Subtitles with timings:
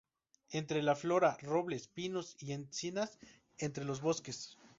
[0.49, 3.19] Entre la flora, robles, pinos y encinas
[3.59, 4.57] entre los bosques.